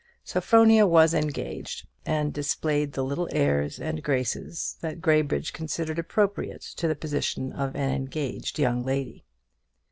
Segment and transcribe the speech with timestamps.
[0.23, 6.87] Sophronia was engaged, and displayed the little airs and graces that Graybridge considered appropriate to
[6.87, 9.25] the position of an engaged young lady.